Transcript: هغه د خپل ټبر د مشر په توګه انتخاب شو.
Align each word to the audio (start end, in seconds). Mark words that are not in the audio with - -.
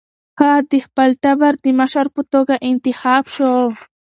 هغه 0.39 0.59
د 0.71 0.73
خپل 0.85 1.09
ټبر 1.23 1.53
د 1.63 1.65
مشر 1.79 2.05
په 2.15 2.21
توګه 2.33 2.55
انتخاب 2.69 3.23
شو. 3.35 3.55